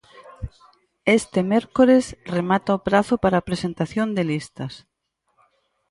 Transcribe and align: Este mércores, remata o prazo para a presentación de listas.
Este 1.17 1.39
mércores, 1.51 2.05
remata 2.35 2.77
o 2.77 2.83
prazo 2.87 3.15
para 3.23 3.35
a 3.39 3.47
presentación 3.49 4.07
de 4.17 4.23
listas. 4.31 4.73